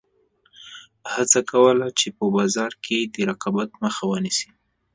هڅه 1.13 1.39
کوله 1.51 1.87
چې 1.99 2.07
په 2.17 2.25
بازار 2.35 2.71
کې 2.85 2.97
د 3.13 3.15
رقابت 3.29 3.69
مخه 3.83 4.03
ونیسي. 4.07 4.49